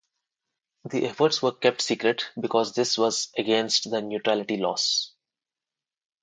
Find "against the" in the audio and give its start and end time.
3.37-4.01